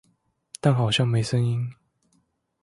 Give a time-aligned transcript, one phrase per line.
[0.59, 1.71] 但好像沒聲音